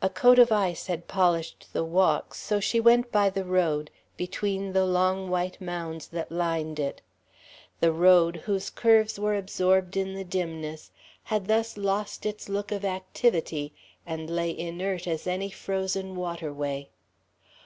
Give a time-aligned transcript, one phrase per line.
[0.00, 4.72] A coat of ice had polished the walks, so she went by the road, between
[4.72, 7.02] the long white mounds that lined it.
[7.80, 10.90] The road, whose curves were absorbed in the dimness,
[11.24, 13.74] had thus lost its look of activity
[14.06, 16.88] and lay inert as any frozen waterway.